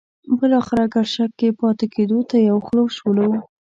[0.39, 3.29] بالاخره ګرشک کې پاتې کېدو ته یو خوله شولو.